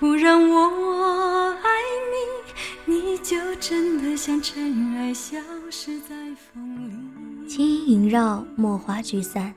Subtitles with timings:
[0.00, 1.68] 不让我爱
[2.86, 5.36] 你，你就真的像尘埃消
[5.70, 7.46] 失在风里。
[7.46, 9.52] 轻音萦绕，墨花聚散，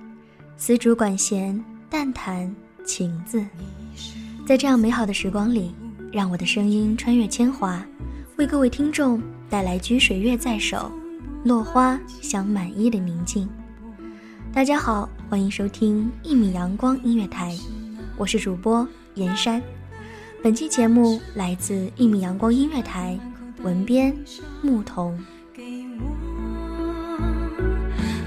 [0.58, 3.42] 丝竹管弦，淡弹情字。
[4.46, 5.74] 在这样美好的时光里，
[6.12, 7.82] 让我的声音穿越千华，
[8.36, 10.92] 为各位听众带来掬水月在手，
[11.46, 13.48] 落花香满衣的宁静。
[14.52, 17.58] 大家好，欢迎收听一米阳光音乐台，
[18.18, 19.64] 我是主播严山。
[20.44, 23.18] 本期节目来自一米阳光音乐台，
[23.62, 24.14] 文编
[24.62, 25.18] 牧童。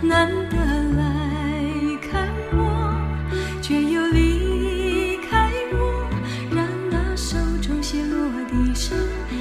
[0.00, 0.56] 难得
[0.97, 1.60] 来
[2.00, 6.09] 看我，却又离开我，
[6.50, 8.94] 让那手中写落的诗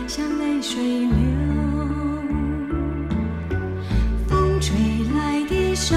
[0.05, 1.15] 像泪水流。
[4.27, 4.75] 风吹
[5.15, 5.95] 来的沙，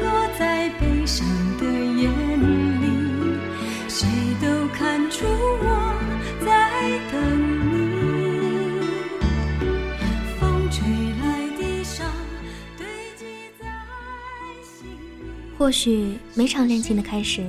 [0.00, 0.08] 落
[0.38, 1.26] 在悲伤
[1.58, 2.08] 的眼
[2.80, 2.86] 里，
[3.88, 4.06] 谁
[4.40, 5.75] 都看出我。
[15.58, 17.44] 或许每场恋情的开始，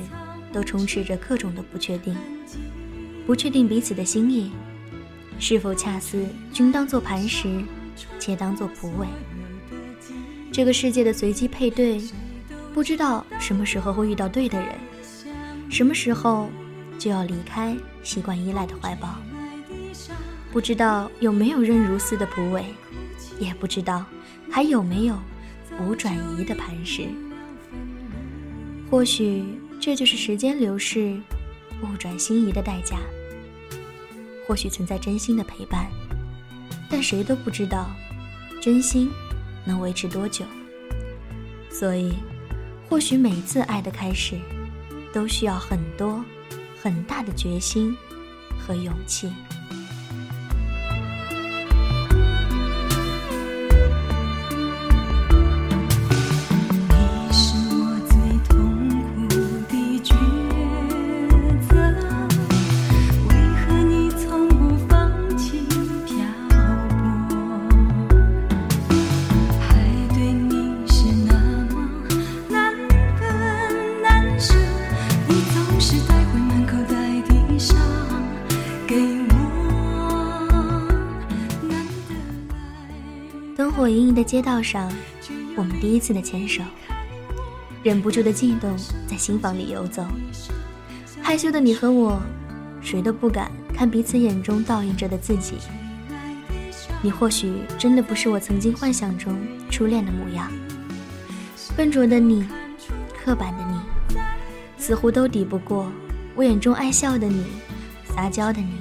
[0.53, 2.16] 都充斥着各种的不确定，
[3.25, 4.51] 不确定彼此的心意，
[5.40, 7.62] 是否恰似君当作磐石，
[8.17, 9.07] 且当作蒲苇。
[10.53, 12.01] 这个世界的随机配对，
[12.73, 14.69] 不知道什么时候会遇到对的人，
[15.69, 16.50] 什么时候
[16.97, 17.75] 就要离开。
[18.03, 19.17] 习惯依赖的怀抱，
[20.53, 22.63] 不知道有没有韧如丝的蒲苇，
[23.38, 24.06] 也不知道
[24.50, 25.19] 还有没有
[25.81, 27.09] 无转移的磐石。
[28.89, 29.43] 或许
[29.79, 31.19] 这就是时间流逝、
[31.83, 32.97] 物转星移的代价。
[34.47, 35.87] 或许存在真心的陪伴，
[36.89, 37.89] 但谁都不知道
[38.61, 39.09] 真心
[39.65, 40.45] 能维持多久。
[41.69, 42.13] 所以，
[42.89, 44.39] 或许每次爱的开始，
[45.13, 46.23] 都需要很多。
[46.79, 47.97] 很大的决心
[48.57, 49.29] 和勇气。
[84.17, 84.91] 的街道上，
[85.55, 86.63] 我们第一次的牵手，
[87.83, 88.75] 忍不住的悸动
[89.07, 90.03] 在心房里游走。
[91.22, 92.19] 害羞的你和我，
[92.81, 95.58] 谁都不敢看彼此眼中倒映着的自己。
[97.03, 99.37] 你或许真的不是我曾经幻想中
[99.69, 100.52] 初恋的模样。
[101.75, 102.43] 笨拙的你，
[103.23, 104.17] 刻板的你，
[104.79, 105.91] 似乎都抵不过
[106.34, 107.46] 我眼中爱笑的你，
[108.16, 108.79] 撒娇的你，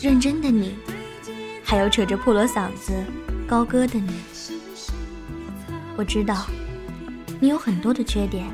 [0.00, 0.76] 认真的你，
[1.62, 2.94] 还有扯着破锣嗓子。
[3.48, 4.10] 高歌的你，
[5.96, 6.46] 我知道
[7.40, 8.46] 你有很多的缺点，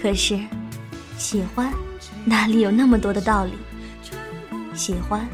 [0.00, 0.38] 可是
[1.18, 1.72] 喜欢
[2.24, 3.52] 哪里有那么多的道理？
[4.74, 5.28] 喜欢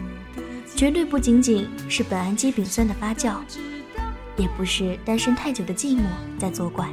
[0.75, 3.37] 绝对不仅仅是苯氨基丙酸的发酵，
[4.37, 6.03] 也不是单身太久的寂寞
[6.39, 6.89] 在作怪。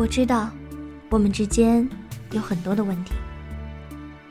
[0.00, 0.48] 我知道，
[1.10, 1.86] 我们之间
[2.30, 3.12] 有很多的问题，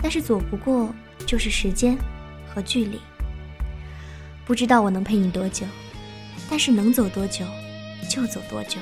[0.02, 0.92] 但是躲不过
[1.28, 1.96] 就是时间
[2.48, 3.00] 和距离。
[4.48, 5.68] 不知道我能陪你多久，
[6.50, 7.46] 但是能走多久
[8.10, 8.80] 就走多久。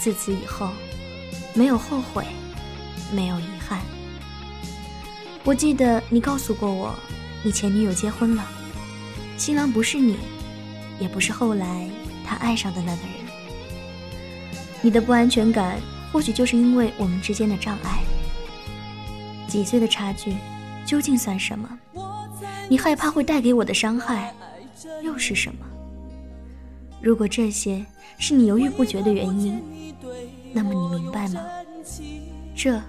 [0.00, 0.72] 自此以后，
[1.54, 2.26] 没有后悔，
[3.14, 3.78] 没有遗憾。
[5.44, 6.92] 我记得你告诉过我，
[7.44, 8.44] 你前女友结婚了，
[9.36, 10.16] 新郎不是你，
[10.98, 11.88] 也不是后来
[12.26, 13.19] 他爱上的那个人。
[14.82, 15.78] 你的不安全感，
[16.12, 18.02] 或许就是因为我们之间的障碍。
[19.46, 20.34] 几岁的差距，
[20.86, 21.68] 究竟算什么？
[22.68, 24.32] 你害怕会带给我的伤害，
[25.02, 25.66] 又是什么？
[27.02, 27.84] 如果这些
[28.18, 29.60] 是你犹豫不决的原因，
[30.52, 31.42] 那么你明白吗？
[32.54, 32.80] 这，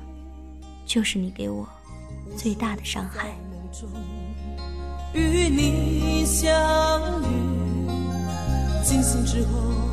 [0.86, 1.68] 就是你给我
[2.38, 3.32] 最大的伤害。
[5.14, 6.52] 与你相
[7.24, 7.26] 遇，
[8.84, 9.91] 惊醒之后。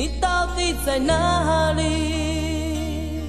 [0.00, 3.20] 你到底在哪里？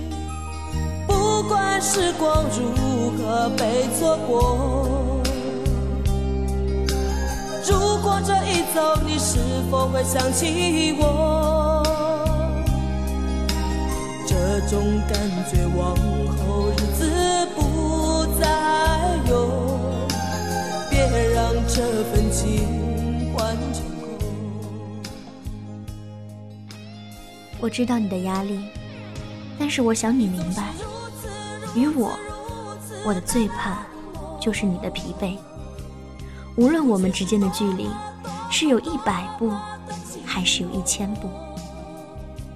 [1.06, 5.20] 不管时光如何被错过，
[7.70, 9.38] 如果这一走，你是
[9.70, 11.84] 否会想起我？
[14.26, 14.80] 这种
[15.10, 15.20] 感
[15.52, 15.94] 觉往
[16.38, 18.48] 后日子不再
[19.30, 19.34] 有，
[20.90, 21.82] 别让这
[22.14, 22.81] 份情
[27.62, 28.60] 我知道你的压力，
[29.60, 30.74] 但是我想你明白，
[31.76, 32.12] 与我，
[33.06, 33.86] 我的最怕
[34.40, 35.38] 就是你的疲惫。
[36.58, 37.88] 无论我们之间的距离
[38.50, 39.54] 是有一百步，
[40.26, 41.30] 还是有一千步，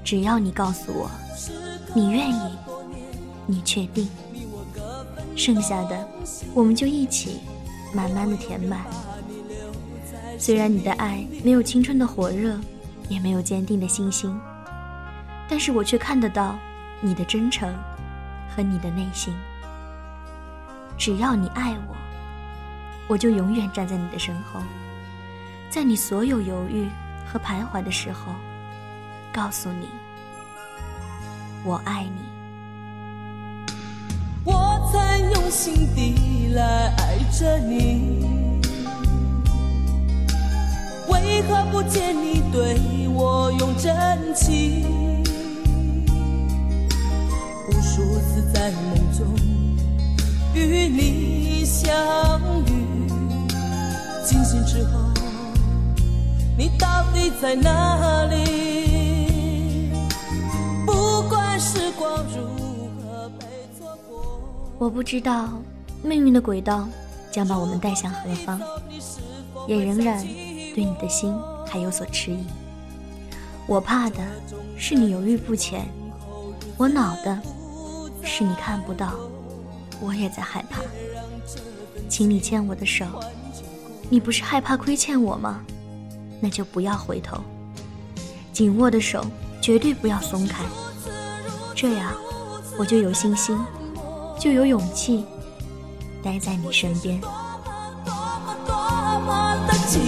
[0.03, 1.07] 只要你告诉我，
[1.93, 2.57] 你愿意，
[3.45, 4.09] 你确定，
[5.35, 6.07] 剩下的
[6.55, 7.41] 我们就一起
[7.93, 8.81] 慢慢的填满。
[10.39, 12.59] 虽然你的爱没有青春的火热，
[13.07, 14.35] 也没有坚定的信心。
[15.47, 16.57] 但是我却看得到
[17.01, 17.74] 你的真诚
[18.56, 19.33] 和你的内心。
[20.97, 21.95] 只要你爱我，
[23.07, 24.62] 我就永远站在你的身后，
[25.69, 26.89] 在你所有犹豫
[27.25, 28.33] 和徘徊的时候，
[29.33, 29.89] 告诉你
[31.63, 32.21] 我爱你。
[34.45, 38.62] 我曾用心地来爱着你，
[41.09, 45.14] 为何不见你对我用真情？
[48.53, 49.25] 在梦中
[50.53, 51.94] 与你相
[52.65, 53.07] 遇，
[54.25, 55.00] 惊醒之后，
[56.57, 59.92] 你到底在哪里？
[60.86, 62.45] 不管时光如
[63.01, 63.45] 何被
[63.77, 64.39] 错过，
[64.77, 65.50] 我不知道
[66.01, 66.88] 命运的轨道
[67.31, 68.62] 将把我们带向何方，
[69.68, 70.24] 也仍然
[70.74, 71.36] 对你的心
[71.68, 72.45] 还有所迟疑。
[73.68, 74.18] 我怕的
[74.77, 75.86] 是你犹豫不前，
[76.77, 77.38] 我恼的。
[78.25, 79.13] 是你看不到，
[80.01, 80.81] 我也在害怕。
[82.10, 83.06] 请你牵我的手，
[84.10, 85.62] 你不是害怕亏欠我吗？
[86.41, 87.38] 那就不要回头，
[88.51, 89.25] 紧握的手
[89.62, 90.63] 绝对不要松开，
[91.74, 92.13] 这样
[92.77, 93.58] 我就有信心，
[94.39, 95.25] 就有勇气
[96.22, 97.22] 待在你身边。
[99.88, 100.00] 时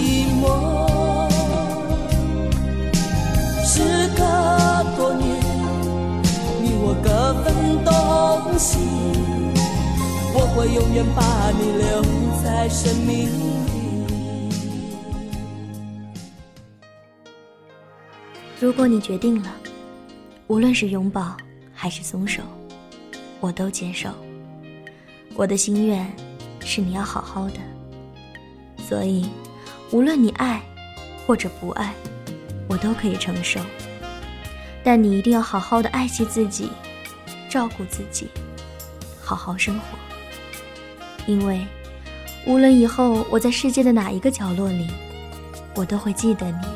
[7.33, 8.77] 分东西，
[10.33, 12.01] 我会永远把你留
[12.43, 13.47] 在生命里。
[18.59, 19.51] 如果你决定了，
[20.47, 21.37] 无论是拥抱
[21.73, 22.41] 还是松手，
[23.39, 24.09] 我都接受。
[25.35, 26.11] 我的心愿
[26.61, 27.59] 是你要好好的，
[28.89, 29.29] 所以
[29.91, 30.59] 无论你爱
[31.27, 31.93] 或者不爱，
[32.67, 33.59] 我都可以承受。
[34.83, 36.71] 但你一定要好好的爱惜自己，
[37.57, 38.27] 照顾自己，
[39.19, 39.97] 好好生活。
[41.25, 41.65] 因为，
[42.45, 44.87] 无论以后我在世界的哪一个角落里，
[45.73, 46.67] 我都会记得你，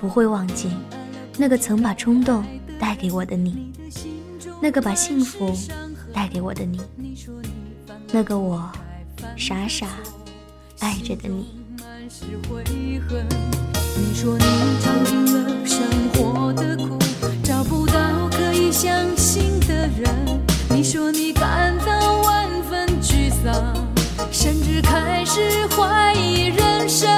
[0.00, 0.70] 不会忘记
[1.36, 2.42] 那个曾把冲动
[2.80, 3.70] 带给我的你，
[4.58, 5.54] 那个把幸福
[6.14, 6.80] 带给我的你，
[8.10, 8.72] 那个我
[9.36, 9.86] 傻傻
[10.78, 11.46] 爱着的你。
[13.98, 14.44] 你说你
[14.80, 16.98] 尝尽了生活的苦，
[17.44, 19.42] 找不到可以相信
[19.96, 20.42] 人。
[20.70, 23.74] 你说你感到万分沮丧，
[24.30, 27.08] 甚至开始怀疑人生。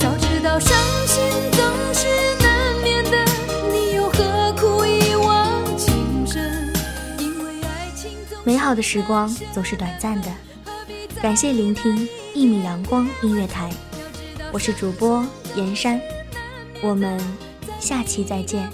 [0.00, 0.76] 早知道伤
[1.06, 1.60] 心总
[1.94, 2.08] 是
[2.42, 3.24] 难免的，
[3.72, 6.72] 你又何苦一往情深？
[7.18, 8.10] 因为爱情
[8.44, 10.28] 美好的时光总是短暂的。
[11.22, 13.70] 感谢聆听一米阳光音乐台。
[14.50, 15.24] 我是主播
[15.54, 16.00] 严山，
[16.82, 17.20] 我们
[17.78, 18.68] 下期再见。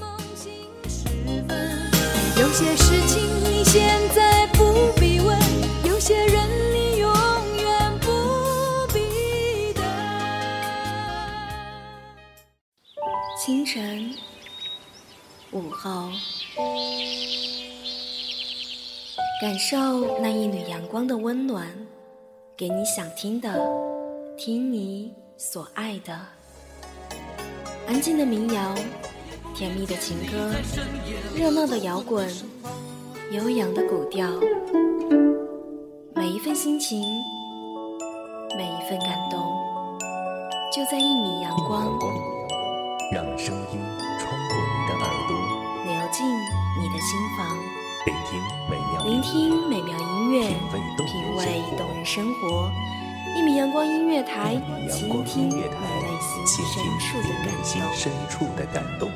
[3.74, 3.82] 现
[4.14, 5.36] 在不必问，
[5.82, 7.12] 有些人你永
[7.56, 9.84] 远不必等。
[13.36, 14.14] 清晨，
[15.50, 16.08] 午后，
[19.42, 21.66] 感受那一缕阳光的温暖，
[22.56, 23.60] 给你想听的，
[24.38, 26.16] 听你所爱的，
[27.88, 28.72] 安静的民谣。
[29.56, 30.50] 甜蜜的情歌，
[31.36, 32.28] 热闹的摇滚，
[33.30, 34.28] 悠扬的古调，
[36.14, 37.00] 每一份心情，
[38.56, 39.40] 每一份感动，
[40.72, 41.98] 就在一米阳光。
[43.10, 43.80] 让声音
[44.18, 45.36] 穿过你的耳朵，
[45.84, 47.46] 流进你的心房。
[48.04, 48.40] 聆听
[48.70, 50.48] 美妙，聆听美妙音乐，
[51.06, 52.70] 品味动人生活。
[53.36, 55.66] 一米阳光音乐台，倾听你内
[57.62, 59.10] 心深处的感动。